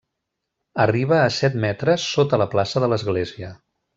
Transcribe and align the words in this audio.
Arriba 0.85 1.19
a 1.25 1.27
set 1.35 1.59
metres 1.67 2.07
sota 2.15 2.39
la 2.45 2.49
plaça 2.57 2.85
de 2.87 2.91
l'Església. 2.95 3.55